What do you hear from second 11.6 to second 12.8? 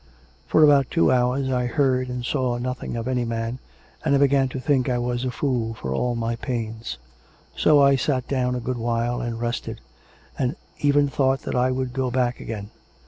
would go back again.